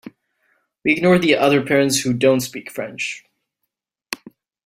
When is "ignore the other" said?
0.93-1.63